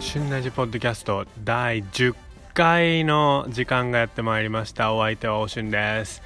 [0.00, 2.14] 旬ラジポッドキャスト第10
[2.52, 4.92] 回の時間がやってまいりました。
[4.92, 6.22] お相手はおしゅんです。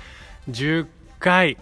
[0.50, 0.88] 10
[1.20, 1.56] 回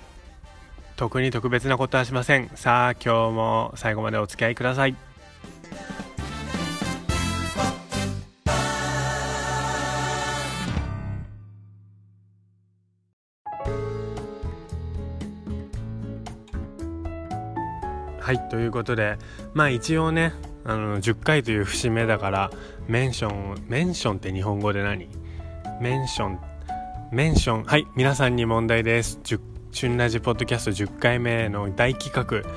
[0.96, 2.50] 特に特別なことはしません。
[2.54, 4.96] さあ今日も最後までお付き合いください。
[18.36, 19.16] はいということで
[19.52, 20.32] まあ一応ね
[20.64, 22.50] あの10回という節目だから
[22.88, 25.08] mention mentionって日本語で何？
[25.80, 29.20] mention mentionはい皆さんに問題です。
[29.22, 32.48] おしゅんラジポッドキャスト10回目の大企画。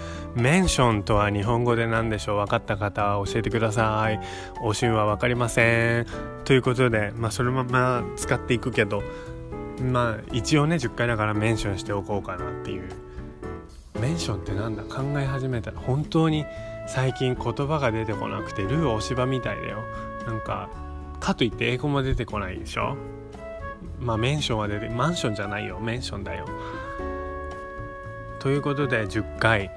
[0.41, 2.37] mentionとは日本語で何でしょう？
[2.37, 4.19] 分かった方は教えてください。
[4.63, 6.07] おしゅんは分かりません。
[6.45, 9.03] ということでまあそのまま使っていくけど
[9.81, 12.89] まあ一応ね10回だから mentionしておこうかなっていう。
[13.97, 14.83] メンションってなんだ？
[14.83, 15.71] 考え始めた。
[15.71, 16.45] ら本当に
[16.87, 19.83] 最近言葉が出てこなくてルーお芝みたいだよ。
[20.25, 20.69] なんか
[21.19, 22.95] かといって英語も出てこないでしょ？
[23.99, 25.79] まあメンションは出てマンションじゃないよ。
[25.79, 26.45] メンションだよ。
[28.39, 29.71] ということで10回。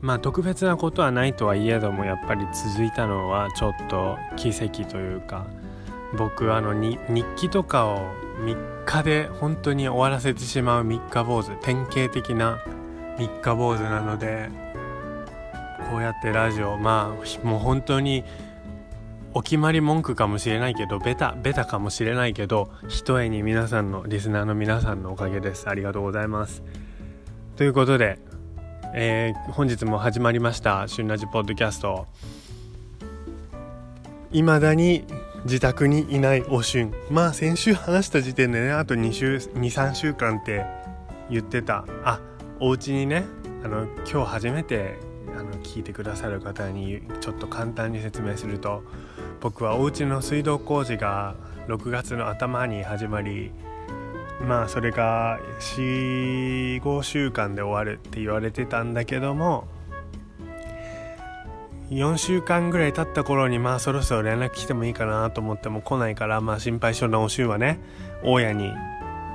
[0.00, 5.46] まあ特別なことはないとはいえどもやっぱり続いたのはちょっと奇跡というか
[6.18, 6.98] 僕あの日
[7.36, 12.62] 記とかを3日で本当に終わらせてしまう三日坊主典型的な
[13.18, 14.48] 三日坊主なので
[15.90, 18.24] こうやってラジオまあもう本当に
[19.36, 25.68] お決まり文句かもしれないけどベタベタかもしれないけどひとえに皆さんのリスナーの皆さんのおかげです。
[25.68, 26.62] ありがとうございます。
[27.56, 28.20] ということで、
[28.94, 32.06] えー、本日も始まりました「旬ラジポッドキャスト」
[34.30, 35.04] いまだに
[35.44, 40.64] 自宅にいないおしゅんまあ先週話した時点でねあと2週23週間って
[41.28, 41.84] 言ってた。
[42.04, 42.20] あ
[42.64, 43.26] お家にね
[43.62, 44.96] あの今日初めて
[45.36, 48.82] あの聞いてくださる方にちょっと簡単に説明すると
[49.42, 51.34] 僕はお家の水道工事が
[51.68, 53.52] 6月の頭に始まり
[54.40, 59.68] まあそれが45週間で終わるって言われてたんだけども
[61.90, 67.78] 4週間ぐらい経った頃にまあそろそろ連絡来てもいいかなと思っても来ないからまあ心配性なおしゅうはね
[68.24, 68.72] 大家に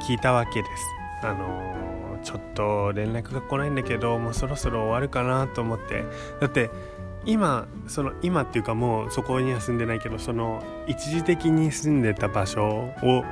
[0.02, 1.00] 聞いたわけです。
[1.22, 1.89] あの、
[2.24, 6.04] ちょっと連絡が来ないんだけどもうそろそろ終わるかなと思って。
[6.40, 6.70] だって
[7.26, 13.24] 今その今っていうかもうそこには住んでないけどその一時的に住んでた場所を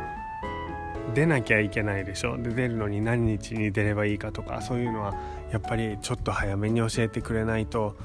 [1.14, 2.38] 出なきゃいけないでしょ。
[2.38, 5.16] で出るのに何日に出ればいいかとかそういうのは
[5.52, 7.96] やっぱりちょっと早めに教えてくれないと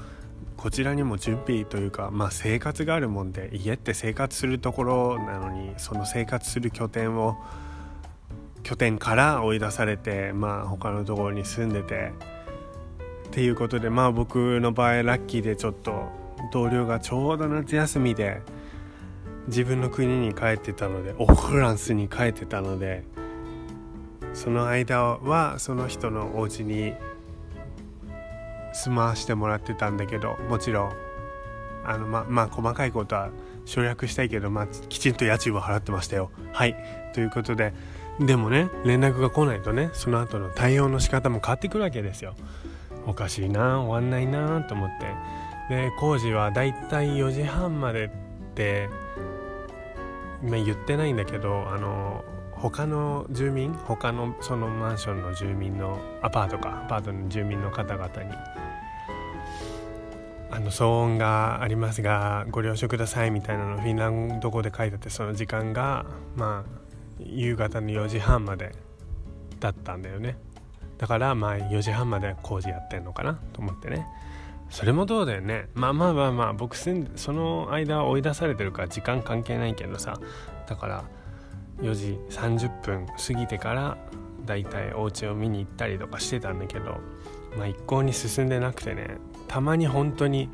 [0.55, 7.35] こちらにも準備というか、まあ、生活があるもんで家って生活するところなのにその生活する拠点を
[8.63, 12.13] 拠点から追い出されて、まあ、他のところに住んでて
[13.27, 16.07] っていうことでまあ僕の場合ラッキーでちょっと
[16.51, 18.41] 同僚がちょうど夏休みで
[19.47, 23.03] 自分の国に帰ってたのでオフランスに帰ってたので
[24.33, 26.93] その間はその人のお家に
[28.73, 30.93] 住まわしてもらってたんだけどもちろん
[31.85, 33.29] あのままあ細かいことは
[33.65, 36.31] 省略したいけど、まあ、きちんと家賃は払ってましたよ。
[36.51, 36.75] はい
[37.13, 37.73] ということで
[38.19, 42.35] でもね連絡が来ないとねその後の対応の仕方も変わってくるわけですよ。
[43.05, 45.07] おかしいな終わんないなと思って
[45.69, 48.09] で工事はだいたい4時半までっ
[48.55, 48.89] て
[50.41, 58.31] 今言ってないんだけどあの他の住民他のそのマンションの住民のアパートかアパートの住民の方々に
[60.51, 66.82] あの騒音がありますがご了承くださいみたいなのフィンランド語で書いてあってその時間がまあ
[67.25, 68.73] 夕方の4時半まで
[69.59, 70.37] だったんだよね。
[70.97, 74.07] だからまあ4時半まで工事やってんのかなと思ってね。
[74.69, 75.67] それもどうだよね。
[75.73, 76.91] まあまあまあまあ僕そ
[77.31, 80.19] の間は追い出されてるから時間関係ないけどさ。
[80.67, 81.03] だから
[81.81, 83.97] 4時30分過ぎてから
[84.45, 86.99] だいたいお家を見に行ったりとかしてたんだけど
[87.57, 89.17] まあ一向に進んでなくてね。
[89.47, 90.49] たまに本当に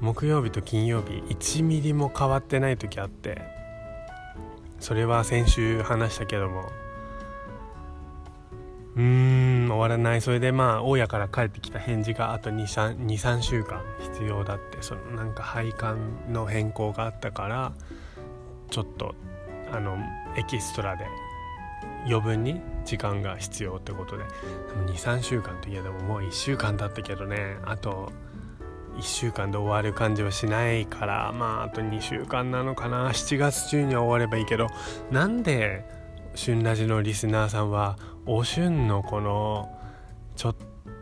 [0.00, 3.42] 木曜日と金曜日1ミリも変わってない時あって
[4.82, 6.68] それは先週話したけども。
[8.96, 10.20] うーん終わらない。
[10.20, 14.82] それでまあ大家から帰ってきた返事があと23週間必要だって。
[14.82, 15.98] そのなんか配管
[16.28, 17.72] の変更があったから
[18.70, 19.14] ちょっと
[19.70, 19.96] あの
[20.36, 21.06] エキストラで
[22.04, 24.24] 余分に時間が必要ってことで。
[24.88, 27.56] 23週間といえどももう1週間経ったけどね。
[27.64, 28.10] あと
[28.96, 33.08] 1週間で終わる感じはしないからまああと2週間なのかな。
[33.10, 34.68] 7月中には終わればいいけど
[35.10, 35.84] なんで
[36.34, 39.68] 旬ラジのリスナーさんはお旬のこの
[40.36, 40.56] ちょっ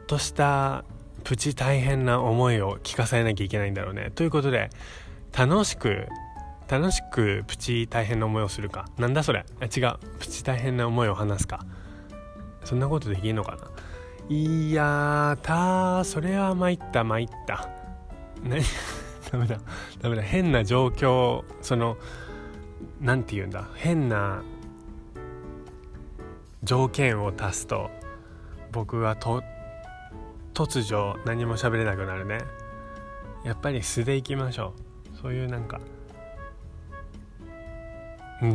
[0.07, 0.85] とした
[1.23, 4.11] プチ大変な思いを聞かされなきゃいけないんだろうね。
[4.15, 4.71] ということで
[5.37, 6.07] 楽しく
[6.69, 8.87] 楽しくプチ大変な思いをするか。
[8.99, 9.45] なんだそれ？
[9.61, 9.95] 違う。
[10.19, 11.67] プチ大変な思いを話すか。
[12.65, 13.59] そんなことできんのかな。
[14.29, 17.69] いやーたそれは参った参った。
[18.45, 18.63] 何？
[19.31, 19.59] ダメだ。
[20.01, 20.23] ダメだ。
[20.23, 21.97] 変な状況その
[23.01, 23.69] 何て言うんだ？
[23.75, 24.43] 変な
[26.63, 27.91] 条件を足すと
[28.73, 29.43] 僕はと
[30.53, 32.41] 突如何も喋れなくなるね。
[33.45, 34.75] やっぱり素でいきましょ
[35.15, 35.17] う。
[35.23, 35.81] そういうなんか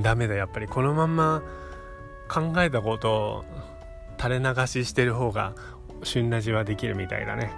[0.01, 0.35] ダメだ。
[0.35, 1.41] やっぱりこのまんま
[2.27, 3.45] 考えたことを
[4.19, 5.53] 垂れ流ししてる方が
[6.03, 7.51] 旬ラジはできるみたいだね。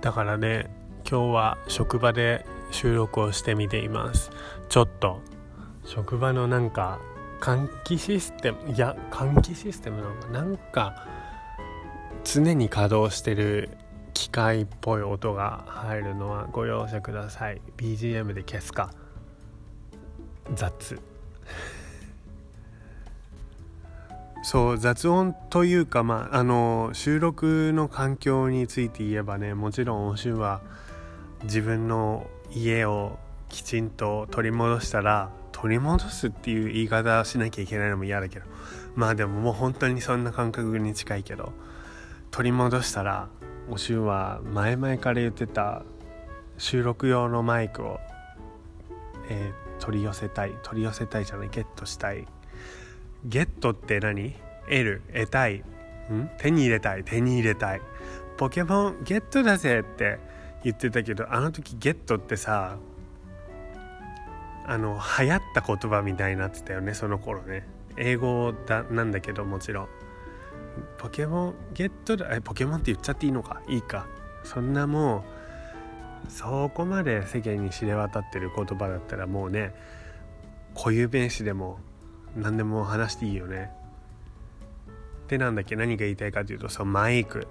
[0.00, 0.70] だからね
[1.08, 4.30] 今日は職場で収録をしてみています。
[4.68, 5.20] ちょっと
[5.84, 7.00] 職場のなんか
[7.40, 11.06] 換気システムいや換気システムなのかなんか
[12.24, 13.70] 常に稼働してる
[14.12, 17.62] 機械っぽい音が入るのはご容赦ください。
[17.76, 18.90] BGM で消すか。
[20.54, 21.00] 雑。
[24.42, 30.60] そう雑音というかまああの収録の環境について言えばねもちろんおしゅんは
[31.42, 33.18] 自分の家を
[33.48, 38.46] きちんと取り戻したら取り戻すっていう言い方しなきゃいけないのも嫌だけど
[38.94, 41.52] まあでももう本当にそんな感覚に近いけど
[42.30, 43.28] 取り戻したら
[43.70, 45.82] おしゅんは前々から言ってた
[46.58, 47.98] 収録用のマイクを、
[49.28, 52.26] えー、取り寄せたい取り寄せたいじゃないゲットしたい
[53.24, 54.34] ゲットって何？
[54.68, 55.56] 得る得たい。
[55.56, 56.30] ん？
[56.38, 57.04] 手に入れたい。
[57.04, 57.80] 手に入れたい。
[58.36, 60.18] ポケモンゲットだぜって
[60.62, 62.76] 言ってたけどあの時ゲットってさ
[64.66, 67.66] あの流行った言葉みたいになってたよねその頃ね。
[67.96, 69.88] 英語だなんだけどもちろん。
[70.98, 73.60] ポケモンゲットだえポケモンって言っちゃっていいのか？
[73.68, 74.06] いいか。
[74.44, 75.24] そんなも
[76.28, 79.74] うそこまで世間に知れ渡ってる言葉だったらもうね
[80.76, 81.78] 固有名詞でも
[82.38, 83.70] 何でも話していいよね。
[85.28, 85.76] でなんだっけ？
[85.76, 87.46] 何が言いたいかというとそのマイク。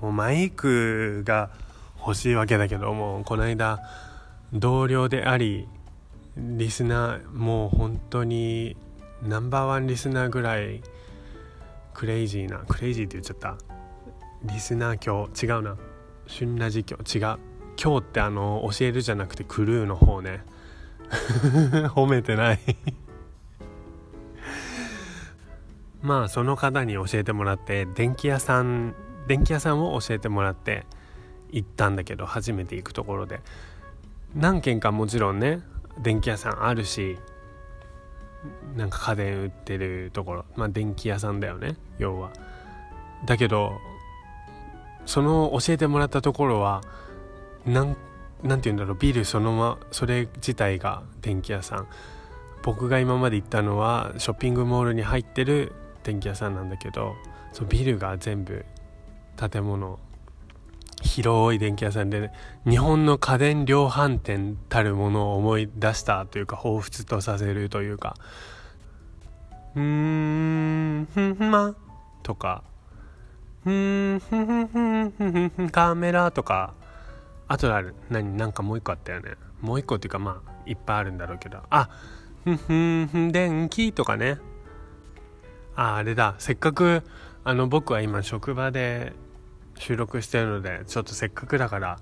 [0.00, 1.50] もうマイクが
[1.98, 3.80] 欲しいわけだけどもこの間
[4.52, 5.68] 同僚であり
[6.36, 8.76] リスナーもう本当に
[9.22, 10.82] ナンバーワンリスナーぐらい
[11.94, 13.56] クレイジーなクレイジーって言っちゃった。
[14.42, 15.76] リスナー今日違うな。
[16.26, 17.38] 旬ラジ今日違う。
[17.82, 20.44] 今日ってあの教えるじゃなくてクルーの方ね。
[21.94, 22.58] 褒めてない。
[26.04, 28.94] まあその方に教えてもらって電気屋さん
[29.26, 30.84] 電気屋さんを教えてもらって
[31.50, 33.40] 行ったんだけど初めて行くところで。
[34.36, 35.60] 何軒かもちろんね
[36.02, 37.18] 電気屋さんあるし
[38.76, 40.44] なんか家電売ってるところ。
[40.56, 42.32] まあ電気屋さんだよね要は。
[43.24, 43.78] だけど
[45.06, 46.82] その教えてもらったところは
[47.64, 47.96] なん
[48.42, 51.86] なんて言うんだろうビルそのまそれ自体が電気屋さん。
[52.62, 55.72] 僕が今まで行ったのはショッピングモールに入ってる
[56.04, 57.16] 電気屋さんなんだけど
[57.52, 58.64] そビルが全部
[59.36, 59.98] 建物。
[61.04, 62.32] 広い電気屋さんで、ね、
[62.66, 68.16] 日本の家電量販店たるものを思い出したというか彷彿とさせるというか
[69.76, 71.74] 「うーんふんま」
[72.24, 72.64] とか
[73.66, 76.74] 「うんふんふんふんふんふんカメラ」とか
[77.48, 81.90] あとある何なんかもう一個あったよねもう一個っていうかまあいっぱいあるんだろうけどあ
[82.44, 84.38] ふんふんふん電気とかね
[85.76, 86.34] ああれだ。
[86.38, 87.02] せっかく
[87.44, 89.12] あの僕は今職場で
[89.78, 91.98] 収録してるのでちょっとせっかくだから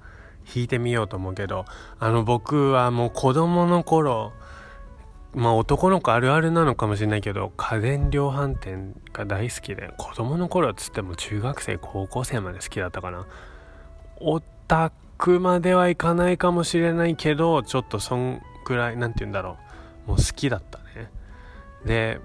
[0.55, 1.65] 弾いてみようと思うけど
[1.99, 4.33] あの僕はもう子供の頃
[5.35, 13.27] まあ男の子あるあるなのかもしれないけど家電量販店が大好きで子供の頃っつっても中学生高校生まで好きだったかな。
[14.21, 19.57] オタクまではいかないかもしれないけどちょっとそんぐらい何て言うんだろ
[20.07, 20.11] う。
[20.11, 21.11] もう好きだったね。
[21.85, 22.21] で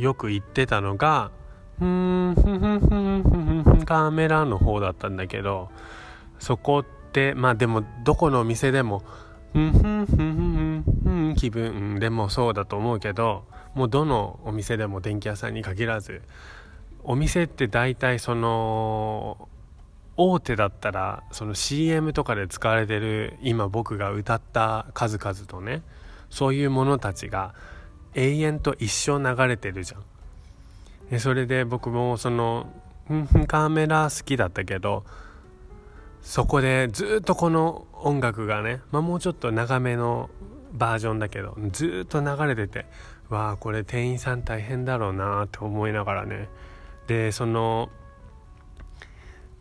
[0.00, 1.30] よく言ってたのが
[1.80, 2.34] うん
[3.86, 5.70] カメラの方だったんだけど
[6.38, 9.02] そこってまあでもどこのお店でも
[9.52, 16.22] ふんふんふんふんふん気分でもそうだと思うけどもうどのお店でも電気屋さんに限らず
[17.02, 19.48] お店って大体その
[20.16, 25.82] 大手だったらその CM とかで使われてる今僕が歌った数々とね
[26.28, 27.54] そういうものたちが
[28.14, 30.02] 永遠と一生流れてるじゃん。
[31.10, 32.72] でそれで僕もその
[33.48, 35.04] カメラ好きだったけど
[36.22, 40.30] そこでずっとこの音楽がね、まあ、もうちょっと長めの
[40.72, 42.86] バージョンだけどずっと流れてて
[43.28, 46.48] わあこれ店員さん大変だろうなって思いながらね
[47.08, 47.90] でその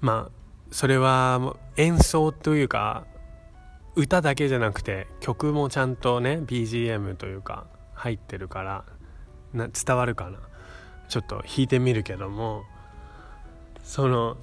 [0.02, 0.32] まあ
[0.72, 3.06] それは演奏というか
[3.96, 7.66] 歌だけじゃなくて曲もちゃんとね BGM というか
[8.00, 8.86] 入ってるから
[9.54, 10.40] な伝わるかな。
[11.10, 12.64] ちょっと弾いてみるけども
[13.84, 14.38] その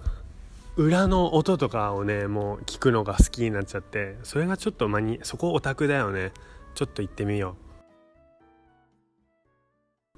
[0.76, 6.32] 裏の音とかをねもう聞くのが好きになっちゃってそれがちょっとマニそこオタクだよね。
[6.75, 7.56] ちょっと行ってみよ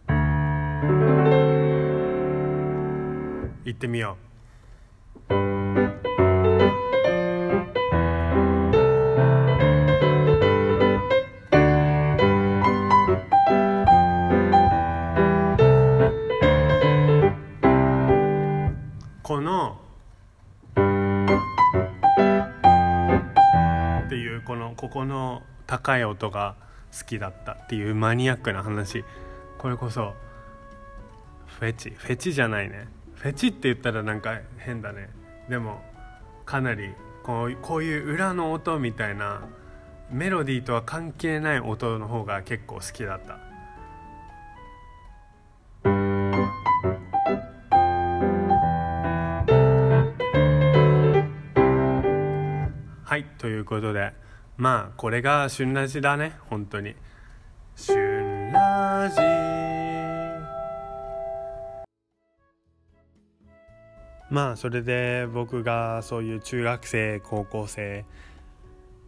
[0.08, 0.12] う。
[3.64, 4.16] 行ってみよ
[5.30, 6.07] う。
[24.98, 26.56] この高い音が
[26.92, 29.04] 好きだったっていうマニアックな話。
[29.56, 30.14] これこそ
[31.46, 31.90] フェチ。
[31.90, 32.88] フェチじゃないね。
[33.14, 35.08] フェチって言ったらなんか変だね。
[35.48, 35.80] でも
[36.44, 36.90] かなり
[37.22, 39.42] こうこういう裏の音みたいな
[40.10, 43.38] メロディーとは関係ない音の方が結構好きだった。
[53.04, 54.12] はいということで
[54.58, 56.96] まあこれが旬ラジだね本当に。
[57.76, 59.20] 旬ラジ
[64.30, 68.04] まあそれで僕がそういう中学生高校生。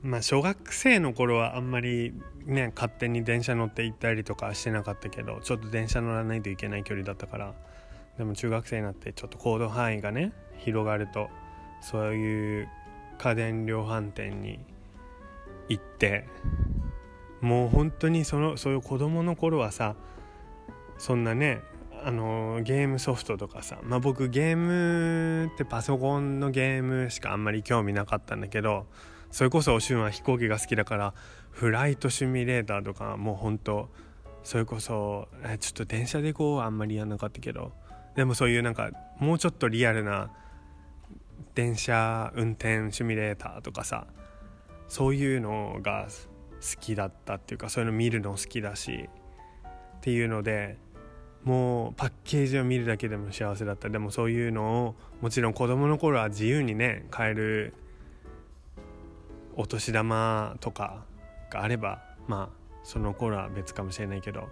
[0.02, 2.14] まあ小学生の頃はあんまり
[2.46, 7.54] ね勝手に電車乗って行ったりとかしてなかったけどちょっと電車乗らないといけない距離だったから。
[8.18, 11.28] でも中学生になってちょっと行動範囲がね広がると
[11.80, 12.68] そういう
[13.18, 14.60] 家電量販店に
[15.70, 16.28] 行って
[17.40, 19.96] もう本当にそのそういう子供の頃はさ
[20.98, 21.62] そんなね
[22.04, 28.86] あのゲームソフトとかさまあ僕ゲームってパソコンのゲームしかあんまり興味なかったんだけど
[29.30, 31.14] それこそおしゅんは飛行機が好きだから
[31.50, 33.88] フライトシミュレーターとかもうほんと
[34.42, 37.72] それこそえちょっと電車で行こうあんまりやんなかったけど
[38.16, 40.30] でもそういうなんかもうちょっとリアルな
[41.54, 44.06] 電車運転シミュレーターとかさ
[44.90, 46.08] そういうのが
[46.60, 49.08] 好きだったっていうかそういうの見るの好きだし
[49.98, 50.78] っていうので
[51.44, 53.88] もうパッケージを見るだけでも幸せだった。
[53.88, 57.72] でもそういうのをもちろん子供の頃は自由にね買える
[59.56, 61.04] お年玉とか
[61.50, 64.48] があればまあその頃は別かもしれないけど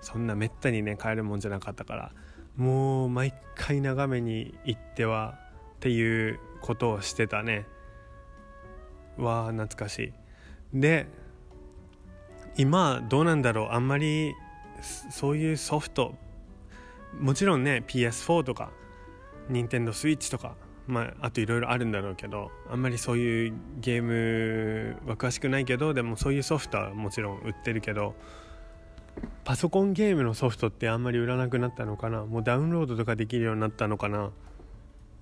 [0.00, 2.12] そんなめったにね買えるもんじゃなかったから
[2.56, 5.36] もう毎回眺めに行っては
[5.74, 7.66] っていうことをしてたね。
[9.20, 10.12] わあ懐かしい。
[10.80, 11.06] で
[12.56, 13.68] 今どうなんだろう。
[13.70, 14.34] あんまり
[15.10, 16.14] そういうソフト。
[17.18, 18.70] もちろんね PS4 とか
[19.50, 20.54] NintendoSwitch とか
[20.86, 28.14] まあ、あといろいろあるんだろうけどあんまりそういうゲームは詳しくないけどでもそういうソフトはもちろん売ってるけど
[29.44, 32.24] パソコンゲームのソフトってあんまり売らなくなったのかな。
[32.24, 34.30] もうダウンロードとかできるようになったのかな。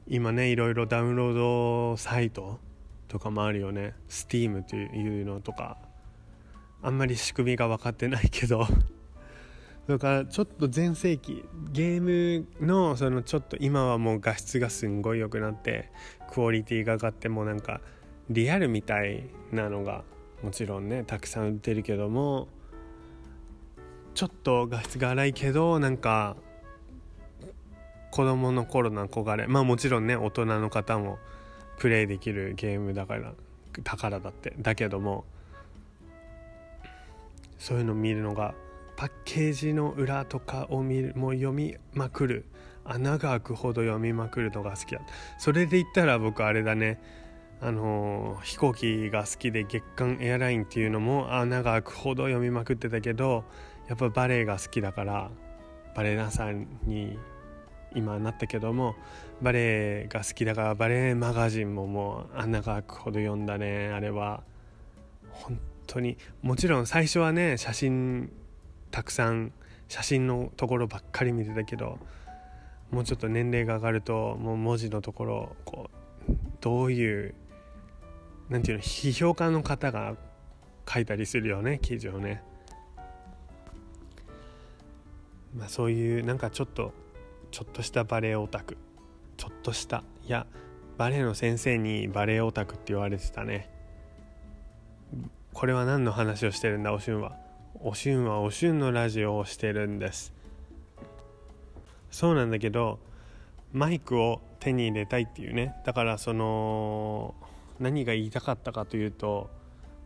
[0.06, 2.58] 今ねいろいろダウンロードサイト
[3.08, 3.94] とかもあるよね。
[4.08, 5.78] Steam というのとか。
[6.80, 8.66] あんまり仕組みが分かってないけど。
[9.88, 15.90] だからちょっと全盛期ゲームのそのちょっと今はもう画質がすんごい良くなって
[16.30, 17.80] クオリティが上がってもうなんか
[18.28, 20.04] リアルみたいなのが
[20.42, 22.48] もちろんねたくさん売ってるけども
[24.14, 26.36] ちょっと画質が荒いけどなんか
[28.10, 29.46] 子供の頃の憧れ。
[29.46, 31.18] まあもちろんね大人の方も
[31.78, 33.32] プレイできるゲームだから
[33.82, 34.54] だからだって。
[34.58, 35.24] だけども
[37.58, 38.54] そういうの見るのが
[38.96, 42.44] パッケージの裏とかを見るもう読みまくる。
[42.84, 45.02] 穴が開くほど読みまくるのが好きだ。
[45.38, 46.98] それで言ったら僕あれだね。
[47.60, 53.44] あのー、飛行機が好きで月間エアラインっていうのも穴が開くほど読みまくってたけど
[53.88, 55.30] やっぱバレエが好きだから
[55.96, 57.18] バレエダンサーに
[57.96, 58.94] 今なったけども
[59.40, 64.42] バレエが好きだからバレエマガジンももう穴が開くほど読んだねあれは。
[65.30, 66.16] 本当に。
[66.42, 68.32] もちろん最初はね写真
[68.90, 69.52] たくさん
[69.88, 71.98] 写真のところばっかり見てたけど
[72.90, 75.90] もうちょっと年齢が上がるともう文字のところこ
[76.28, 77.34] うどういう
[78.48, 80.16] なんていうの批評家の方が
[80.88, 82.42] 書いたりするよね記事をね。
[85.56, 86.92] まあ、そういうなんかちょっと
[87.50, 88.76] ちょっとしたバレエオタク。
[89.38, 90.04] ちょっとした。
[90.26, 90.46] いや
[90.98, 93.70] バレエの先生にバレエオタクって言われてたね。
[95.54, 97.36] これは何の話をしてるんだおしゅんは？
[97.80, 100.34] おしゅんはおしゅんのラジオをしてるんです。
[102.10, 102.98] そうなんだけど
[103.72, 105.80] マイクを手に入れたいっていうね。
[105.86, 107.34] だからその
[107.78, 109.50] 何が言いたかったかというと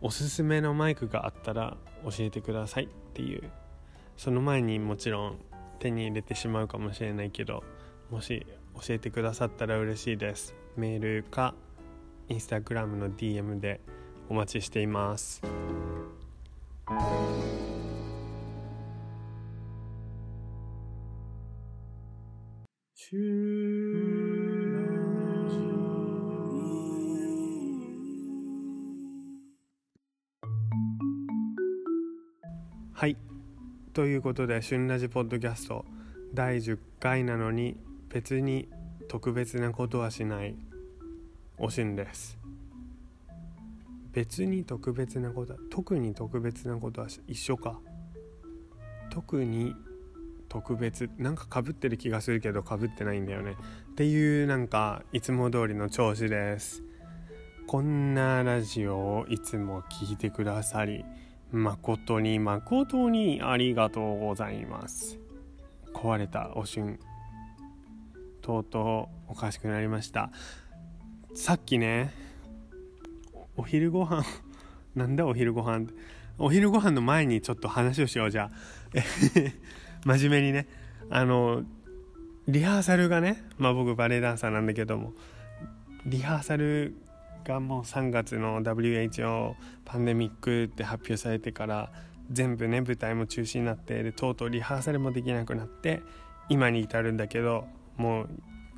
[0.02, 3.50] おすすめのマイクがあったら教えてくださいっていう。
[4.18, 5.38] その前にもちろん
[5.78, 7.64] 手に入れてしまうかもしれないけど
[8.10, 10.54] もし教えてくださったら嬉しいです。
[10.76, 11.54] メールか
[12.28, 13.80] インスタグラムの DM で
[14.28, 15.42] お待ちしています。
[32.94, 33.16] はい。
[33.92, 35.84] ということで「旬ラジポッドキャスト」
[36.32, 37.76] 第10回なのに
[38.12, 38.68] 別に
[39.08, 40.54] 特別なことはしない
[41.56, 42.38] おしんです。
[44.12, 47.80] 別に特別なことは特に特別なことは一緒か。
[49.10, 49.74] 特に
[50.50, 53.56] 特別なんかかぶってる気がするけどかぶってないんだよね。
[53.92, 56.82] っていうなんかいつも通りの調子です。
[57.66, 61.06] こんなラジオをいつも聞いてくださり
[61.52, 65.18] 誠に誠にありがとうございます。
[65.94, 66.98] 壊れたおしん。
[68.42, 70.30] とうとうおかしくなりました。
[71.34, 72.12] さっきね
[73.56, 74.24] お昼ご飯
[74.94, 75.86] なんだお昼ご飯
[76.38, 78.50] お昼ご飯の前にちょっと話をしようじゃあ。
[80.04, 80.66] 真面目にね。
[81.08, 81.62] あの
[82.48, 85.14] リハーサルがねまあ僕バレエダンサーなんだけども。
[86.04, 86.96] リハーサル
[87.44, 91.92] がもう3月の WHO パンデミックって発表されてから
[92.30, 96.02] 全部ね舞台も中止になってでとうとうリハーサルもできなくなって
[96.48, 97.66] 今に至るんだけど
[98.02, 98.28] もう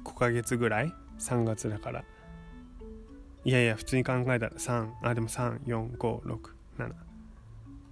[0.05, 2.05] 5ヶ月ぐらい？3月だから。
[3.47, 6.39] いやいや普通に考えたら3あでも34567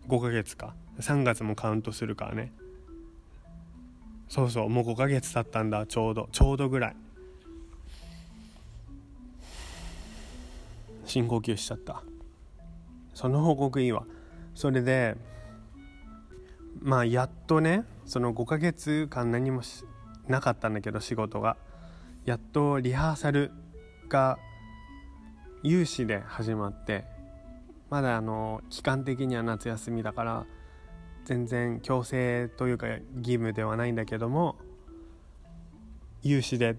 [0.08, 0.74] 5ヶ月か。
[1.00, 2.52] 3月もカウントするからね。
[4.28, 6.28] そうそうもう5ヶ月経ったんだちょうど。
[6.32, 6.96] ちょうどぐらい。
[11.07, 12.02] 深呼吸しちゃった。
[13.14, 14.04] その報告いいわ。
[14.54, 15.16] それで
[16.80, 19.62] まあやっとねその5ヶ月間何も
[20.28, 21.56] なかったんだけど仕事が
[22.24, 23.50] やっとリハーサル
[24.08, 24.38] が
[25.62, 27.04] 有志で始まって
[27.90, 30.46] まだあの期間的には夏休みだから
[31.24, 33.02] 全然強制というか義
[33.35, 34.56] 務ではないんだけども
[36.22, 36.76] 有志で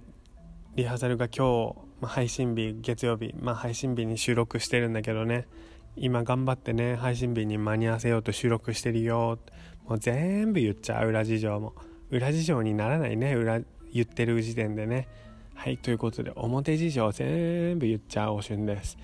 [0.75, 5.47] リハーサルが今日、ま、配信日月曜日、まあ、配信日に収録してるんだけどね
[5.95, 9.37] 今頑張ってね配信日に間に合わせようと収録してるよ
[9.85, 11.73] もう全部言っちゃう裏事情も。
[12.13, 13.59] 裏事情にならないね裏
[13.91, 15.07] 言ってる時点でね。
[15.55, 18.97] はいということで表事情全部言っちゃおしゅんです。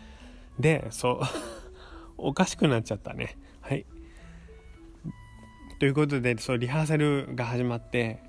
[0.60, 1.20] でそう
[2.30, 3.36] おかしくなっちゃったね。
[3.62, 3.86] はい。
[5.80, 8.20] ということでそうリハーサルが始まって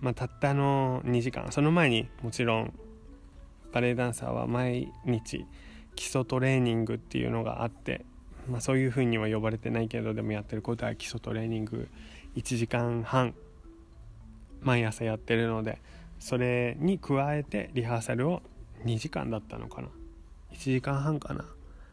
[0.00, 1.50] まあ、たったの2時間。
[1.50, 2.72] その前にもちろん
[3.72, 5.44] バレエダンサーは毎日
[5.94, 8.06] 基礎トレーニングっていうのがあって、
[8.48, 11.88] まあ、そういうふうには呼ばれてないけどでもやってることは基礎トレーニング。
[12.36, 13.34] 1時間半。
[14.60, 15.80] 毎朝やってるので
[16.18, 18.42] それに加えてリハーサルを
[18.84, 19.88] 2時間だったのかな。
[20.52, 21.44] 1時間半かな、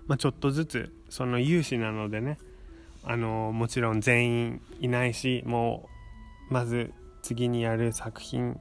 [0.07, 2.37] まあ、ちょっとずつその有志なのでね
[3.03, 5.89] あのもちろん全員いないしも
[6.49, 8.59] うまず次にやる作品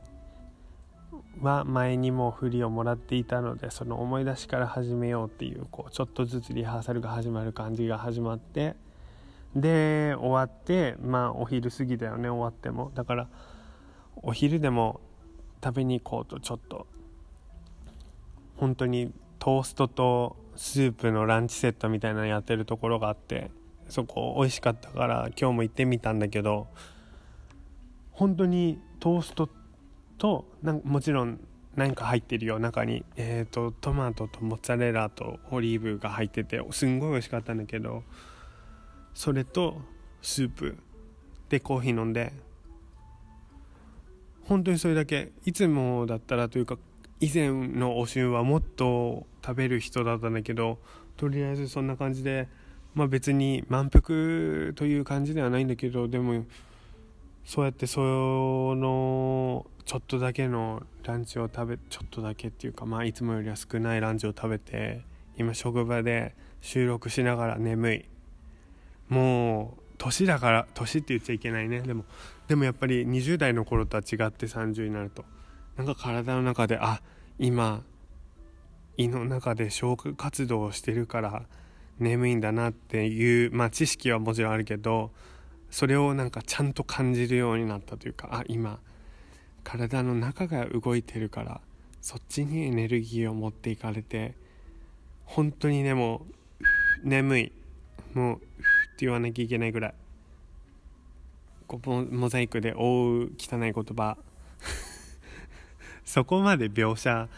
[1.41, 8.75] は前にも振りをもらっていたのでその思い出しから始めようっていうこうちょっとずつリハーサルが始まる感じが始まって
[9.57, 12.91] で終わってまあお昼過ぎだよね終わっても。
[12.95, 13.29] だから
[14.23, 15.01] お昼でも
[15.63, 16.87] 食べに行こうとちょっと。
[18.57, 23.51] 本当にトーストとスープのランチセットみたいなのやってるところがあって
[23.89, 26.69] そこ美味しかったから今日も行ってみたんだけど
[28.13, 29.49] 本当にトースト
[30.19, 31.41] となんもちろん
[31.75, 38.05] 何か入ってるよ中に、えーと、トマトとモッツァレラとオリーブが入っててすんごい美味しかったんだけど
[39.13, 39.81] それと
[40.23, 40.79] スープ
[41.49, 42.33] でコーヒー飲んで
[44.45, 46.77] 本当にそれだけいつもだったらというか
[47.21, 50.79] 以前のお旬はもっと食べる人だったんだけど
[51.17, 52.49] とりあえずそんな感じで
[52.95, 56.45] まあ別に満腹という感じではないんだけどでも
[57.45, 65.03] そうやってそのちょっとだけのランチを食べちょっとだけっていうかまあいつもよりは少ないランチを食べて
[65.37, 68.05] 今職場で収録しながら眠い。
[69.09, 71.83] もう年だから年って言っちゃいけないね。
[71.83, 72.05] でも
[72.49, 75.25] でもやっぱり20代の頃とは違って30になると
[75.77, 77.01] なんか体の中であ
[77.39, 77.83] 今
[78.97, 81.47] 胃の中で消化活動をしてるから
[81.99, 85.11] 眠いんだなっていう、まあ、知識はもちろんあるけど
[85.71, 88.79] それをなんかちゃんと感じるようになったというかあ今
[89.65, 91.61] 体の中が動いてるから
[92.01, 94.35] そっちにエネルギーを持っていかれて
[95.25, 96.27] 本当にねも
[97.03, 97.53] う眠い
[98.13, 98.45] もうって
[99.07, 99.95] 言わなきゃいけないぐらい。
[101.67, 104.17] こうモザイクで覆う汚い言葉。
[106.05, 107.29] そこまで描写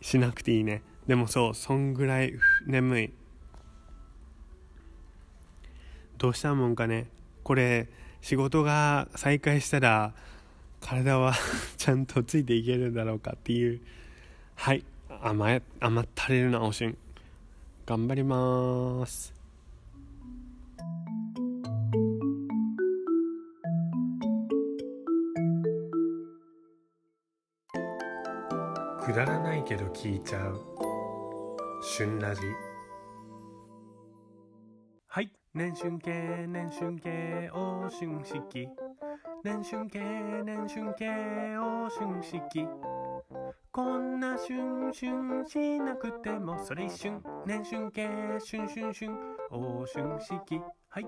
[0.00, 0.82] しなくていいね。
[1.06, 2.34] でもそうそんぐらい
[2.66, 3.12] 眠い。
[6.18, 7.08] どうしたもんかね。
[7.42, 7.88] これ
[8.20, 10.14] 仕事が再開したら
[10.80, 11.34] 体は
[11.76, 13.80] ちゃんとついていけるんだろうかっていう。
[14.54, 14.84] はい。
[15.22, 16.96] 甘え甘ったれるなおしん。
[17.86, 19.39] 頑張ります。
[29.00, 30.60] くだらないけど聞いちゃう。
[31.82, 32.42] 旬ラジ
[35.06, 35.32] はい。
[35.54, 38.68] 年春系年春系お春式。
[39.42, 39.98] 年春系
[40.44, 41.08] 年春系
[41.58, 42.68] お春式。
[43.72, 47.22] こんなシュンシュンしなくてもそれ一瞬。
[47.46, 48.06] 年春系
[48.38, 49.18] シュンシュンシュン
[49.50, 50.60] お春式。
[50.90, 51.06] はい。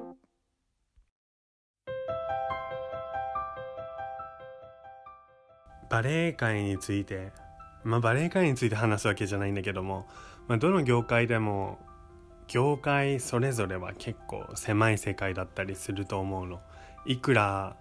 [5.90, 7.41] バレエ界について。
[7.84, 10.06] まあバレエ界について話すわけじゃないんだけども、
[10.48, 11.78] まあ、どの業界でも
[12.48, 16.60] 業界それぞれは結構狭い世界だったりすると思うの。
[17.06, 17.76] いくら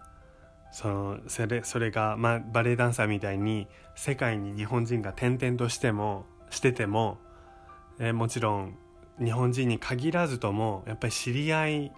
[0.71, 7.17] そのそれそれが、まあ、バレエダンサーみたいに世界に日本人が転々としてもしてても、
[7.99, 8.77] えー、もちろん
[9.23, 11.91] 日本人に限らずともやっぱり知り合い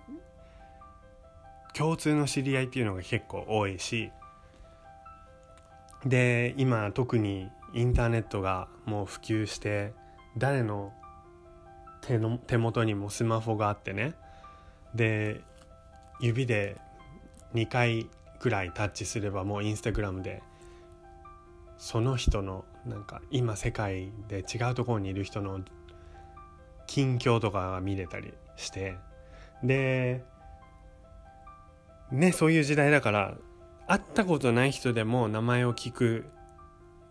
[1.74, 4.12] 共通の知り合いっていうのが結構多いし
[6.06, 9.93] で今特にインターネットがもう普及して
[10.38, 10.93] 誰の
[12.01, 14.13] 手の手元にもスマホがあってね。
[14.93, 15.41] で
[16.19, 16.77] 指で
[17.55, 18.07] 2回
[18.39, 20.43] ぐらいタッチすればもうインスタグラムで
[21.77, 25.62] その人のなんか今世界で違うところにいる人の
[26.86, 28.97] 近況とかが見れたりして。
[29.63, 30.23] で
[32.12, 33.36] ねそういう時代だから
[33.88, 36.25] 会ったことない人でも名前を聞く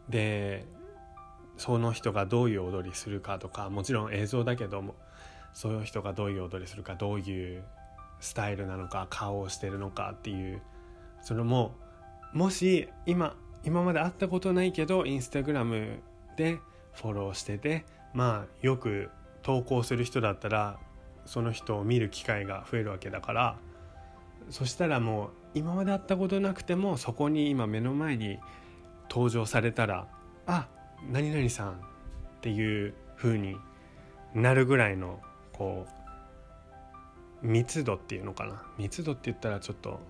[0.08, 0.64] で
[1.56, 4.94] その人がどういう踊りするかとかもちろん映像だけども
[5.54, 7.62] そういう人がどういう踊りするかどういう
[8.20, 10.62] スタイルなのか顔をしてるのかっていう
[11.22, 11.74] それも
[12.32, 16.00] もし今今まで会ったことないけどインスタグラム
[16.36, 16.58] で
[16.94, 17.84] フォローしてて
[18.14, 19.10] まあよく
[19.42, 20.78] 投稿する人だったら
[21.26, 23.56] その人を見る機会が増えるわけだから
[24.50, 28.38] そしたらもう今まで会ったことなくてもそこに今目の前に
[29.12, 30.06] 登場されたら
[30.46, 30.66] あ。
[31.10, 31.74] 何々さんっ
[32.40, 33.56] ていう風に
[34.34, 35.20] なるぐらいの
[35.52, 35.86] こ
[37.42, 38.62] う密度っていうのかな。
[38.78, 40.00] 密度って言ったらちょっと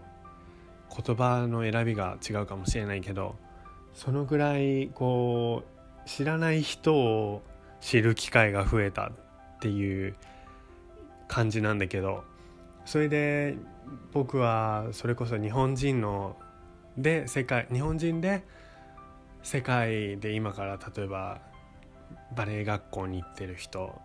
[1.05, 3.35] 言葉の選びが違うかもしれないけど
[3.95, 7.43] そのぐらいこう知らない人を
[7.81, 9.11] 知る機会が増えたっ
[9.61, 10.15] ていう
[11.27, 12.23] 感じなんだけど
[12.85, 13.57] それで
[14.13, 16.37] 僕はそれこそ日本人の
[16.99, 18.45] で世界日本人で
[19.43, 21.41] 世界で今から例えば
[22.35, 23.99] バレエ学校に行ってる人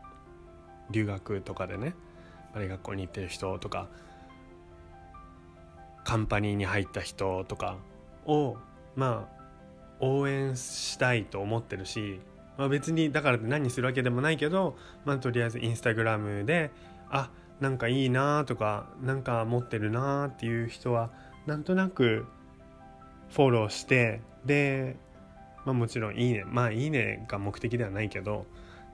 [0.90, 1.94] 留学とかでね
[2.54, 3.88] バレエ学校に行ってる人とか
[6.04, 7.78] カンパニーに入った人とか
[8.26, 8.58] を
[8.96, 9.38] まあ
[10.00, 12.20] 応援したいと思ってるし、
[12.58, 16.72] まあ、別にだからって何するわけでもないけど、まあ、とりあえずインスタグラムで
[17.10, 21.10] あなんかいいなとかなんか持ってるなっていう人は
[21.46, 22.26] なんとなく
[23.30, 24.96] フォローしてで、
[25.68, 26.46] まあ、もちろんいいね。
[26.46, 28.46] まあいいねが目的ではないけど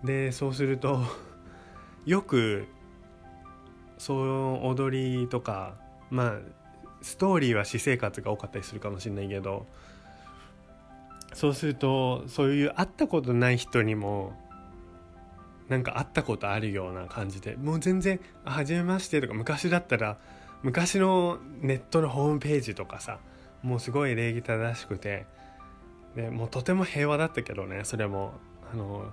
[0.03, 1.03] でそうすると
[2.07, 2.65] よく
[3.99, 5.75] そう踊りとか
[6.09, 6.33] まあ
[7.03, 9.67] ストーリーは私生活が多かったりするかもしれないけど
[11.33, 14.33] そうするとそういう会ったことない人にも
[15.69, 20.17] なんか会ったことあるような感じでもう全然「はじめまして」とか昔だったら
[20.63, 23.19] 昔のネットのホームページとかさ
[23.61, 25.27] もうすごい礼儀正しくて
[26.15, 28.33] でもうとても平和だったけどねそれも
[28.71, 29.11] あの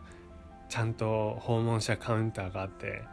[0.69, 3.05] ちゃんと訪問者カウンターがあって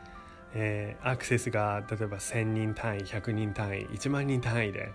[0.53, 4.91] えー、アクセスが例えば1,000人単位100人単位1万人単位で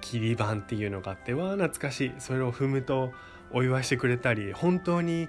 [0.00, 2.12] 切り板っていうのがあってわあ懐かしい。
[2.18, 3.12] それを踏むと
[3.52, 5.28] お祝いしてくれたり本当に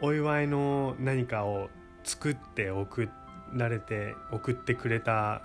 [0.00, 1.70] お祝いの何かを
[2.02, 3.08] 作って送
[3.52, 5.42] られて送ってくれた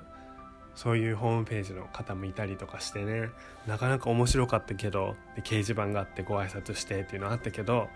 [0.78, 3.32] そういうホームページの方もいたりとかしてね
[3.66, 7.90] なかなか面白かったけどで掲示板があってご挨拶してっていうのあったけど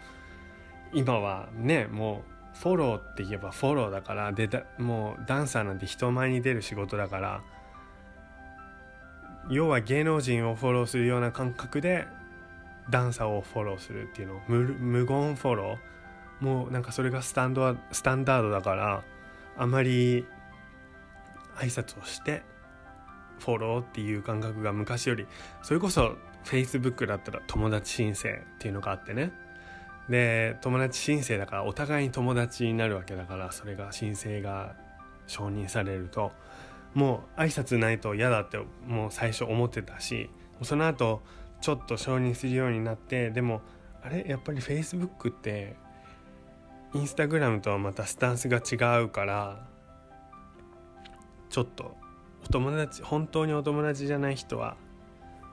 [0.91, 2.23] 今はねも
[2.55, 7.43] うフォローって言えばフォローだからでもうダンサーなんて人前に出る仕事だから
[9.51, 12.07] 要は芸能人をフォローするような感覚で
[12.89, 16.43] ダンサーをフォローするっていうの無無言フォロー。
[16.43, 19.03] もうなんかそれがスタンドスタンダードだから
[19.55, 20.25] あまり
[21.57, 22.41] 挨拶をして
[23.41, 25.25] フォローっていう感覚が昔より
[25.63, 29.33] それこそ Facebook だったら友達申請っていうのがあってね。
[30.09, 34.75] で友達申請だからお互いに友達になるわけだからそれが申請が
[35.27, 36.31] 承認されると
[36.93, 40.29] もう挨拶ないと嫌だってもう最初思ってたし
[40.63, 41.21] その後
[41.61, 43.61] ちょっと承認するようになってでも
[44.03, 44.25] あれ？
[44.27, 45.75] やっぱり Facebook って
[46.93, 49.67] インスタグラムとはまたスタンスが違うから
[51.49, 51.95] ちょっと
[52.51, 54.75] 友達本当にお友達じゃない人は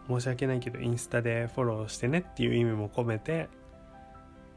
[0.08, 3.48] 申し訳ないけどインスタでフォローしてねっていう意味も込めて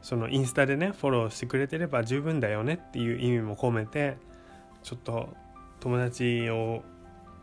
[0.00, 4.16] そのインスタでねフォローしてくれてれば十分だよねっていう意味も込めて
[4.82, 5.28] ちょっと
[5.80, 6.82] 友達を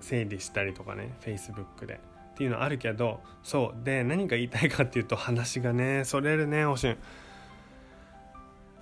[0.01, 1.99] 整理したりとかね Facebook で
[2.33, 3.85] っていうのあるけどそう。
[3.85, 6.97] で何が言いたいかっていうと話がねそれるねおしゅん。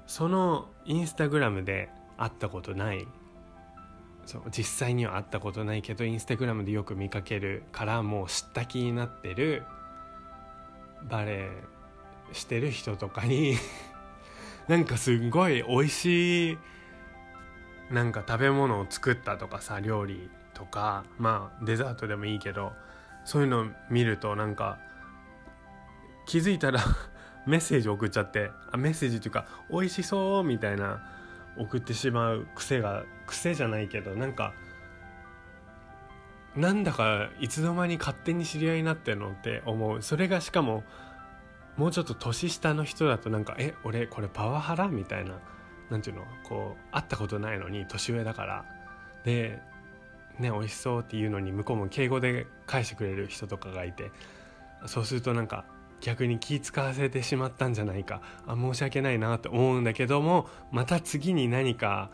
[0.05, 3.07] そのインスタグラムで会ったことない。
[4.27, 9.63] そう実際には会ったことないけどインスタグラムでよく見かけるからもう知った気になってる
[11.09, 11.49] バレ
[12.31, 13.55] エしてる人とかに
[14.67, 16.57] なんかすんごい美味しい
[17.89, 22.73] なんか食べ物を作ったとかさ料理とかまあデザートでもいいけど
[23.23, 24.77] そういうの見るとなんか
[26.25, 26.81] 気づいたら
[27.47, 31.16] メッセージ送っちゃってあメッセージっていうか美味しそうみたいな
[31.59, 34.53] 送ってしまう癖が癖じゃないけどなんか
[36.55, 40.83] なんだかいつの間に勝手に知り合いになってるのって思うそれがしかも
[41.75, 45.35] もうちょっと年下の人だとなんか「え俺これパワハラ?」みたいな
[45.89, 48.65] 何ていうのこう会ったことないのに年上だから
[49.23, 49.61] で
[50.39, 54.11] ね美味しそうっていうのに向こうも敬語で返してくれる人とかがいて
[54.87, 55.65] そうするとなんか
[56.01, 58.21] 逆に気使わせてしまったんじゃないか。
[58.45, 62.09] あ申し訳ないなって思うんだけどもまた次に何か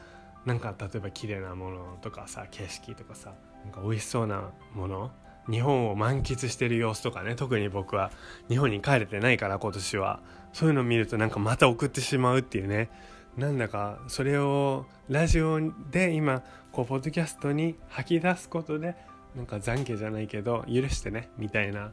[0.46, 5.12] なんか例えば綺麗なものとかさ景色とかさなんか美味しそうなもの
[5.50, 8.12] 日本を満喫してる様子とかね特に僕は
[8.50, 10.22] 日本に帰れてないから今年は。
[10.54, 12.90] そういうのを見るとなんかまた送ってしまうっていうね。
[13.38, 18.96] なんだかそれをラジオで今こうポッドキャストに吐き出すことで
[19.36, 21.92] なんか懺悔じゃないけど許してねみたいな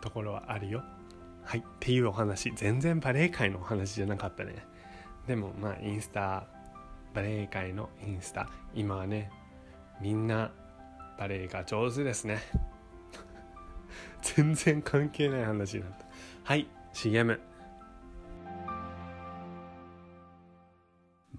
[0.00, 0.84] ところはあるよ。
[1.48, 2.52] はいっていうお話。
[2.54, 4.54] 全然バレエ界のお話じゃなかったね。
[5.26, 6.46] でもまあインスタ
[7.14, 8.50] バレエ界のインスタ。
[8.74, 9.30] 今はね
[9.98, 10.50] みんな
[11.18, 12.40] バレエが上手ですね。
[14.20, 16.04] 全然関係ない話になった。
[16.44, 17.40] はい CM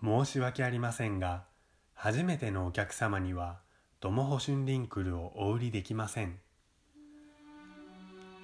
[0.03, 1.43] 申し訳ありませんが
[1.93, 3.59] 初めてのお客様には
[3.99, 6.39] ドモホシュンリンクルをお売りできません。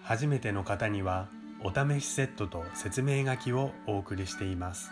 [0.04, 1.28] 初めての方には
[1.66, 4.92] お試しセットと説明書きをお送りしています。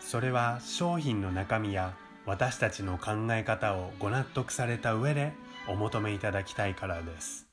[0.00, 1.94] それは商品の中身や
[2.26, 5.32] 私たちの考え方をご納得された上で
[5.68, 7.46] お求めいただきたいからです。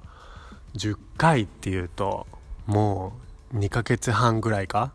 [0.74, 2.26] ？10回っていうと
[2.64, 3.12] も
[3.52, 4.90] う2ヶ月半ぐらいか？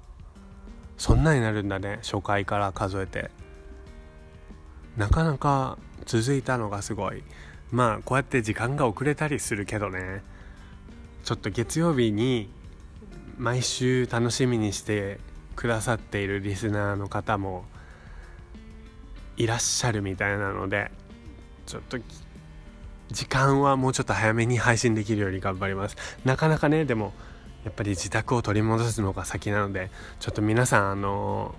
[0.97, 3.29] そんなになるんだね初回から数えて。
[4.97, 7.21] なかなか続いたのがすごい。
[7.71, 10.21] まあこうやって時間が遅れたりするけどね。
[11.25, 12.49] ちょっと月曜日に
[13.39, 15.19] 毎週楽しみにして
[15.55, 17.65] くださっているリスナーの方も
[19.35, 20.91] いらっしゃるみたいなので
[21.65, 21.97] ちょっと
[23.09, 25.97] 時間はもうちょっと早めに配信できるように頑張ります。
[26.25, 27.13] なかなかねでも
[27.63, 31.55] やっぱり自宅を取り戻すのが先なのでちょっと皆さんあの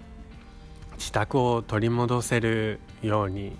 [0.96, 3.56] 自宅を取り戻せるように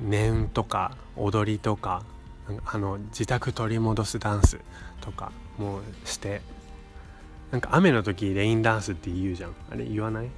[0.00, 2.02] 念とか踊りとか
[2.66, 4.58] あの自宅取り戻すダンス
[5.00, 6.40] とかもして
[7.50, 9.54] なんか雨の時レインダンスって言うじゃん。
[9.70, 10.28] あれ言わない？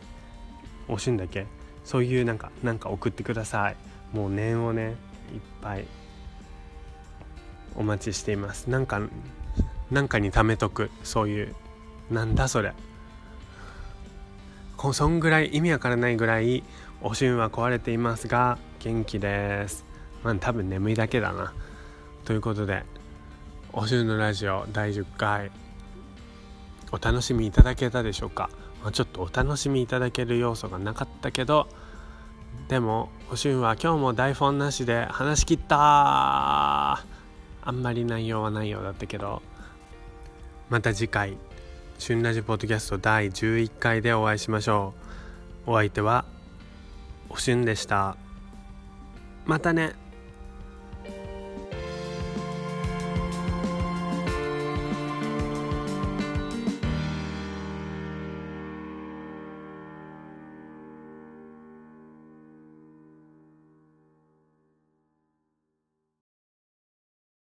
[0.89, 1.47] 惜しいんだけ？
[1.85, 3.77] そういうなんかなんか送ってください。
[4.13, 4.91] もう念をね
[5.35, 5.87] いっぱい
[7.75, 8.69] お待ちしています。
[8.69, 9.01] なんか
[9.91, 10.91] なんかに貯めとく。
[11.03, 11.55] そういう
[12.11, 12.73] なんだそれ
[14.77, 16.63] こそんぐらい意味わからないぐらい
[17.01, 19.85] おしゅんは壊れていますが元気です。
[20.23, 21.53] まあ多分眠いだけだな。
[22.25, 22.85] ということで
[23.73, 25.51] おしゅんのラジオ第10回。
[26.93, 28.49] お楽しみいただけたでしょうか、
[28.83, 31.67] まあ、ちょっとお楽しみいただける要素がなかったけど
[32.69, 37.05] でもおしゅんは今日も台本なしで話し切った。
[37.69, 39.43] あんまり内容はないようだったけど
[40.71, 41.37] また次回
[41.99, 44.95] 「旬ラジポッドキャスト第11回」でお会いしましょ
[45.67, 45.73] う。
[45.73, 46.25] お相手は
[47.29, 48.26] おしゅんでした。
[49.47, 49.95] またね。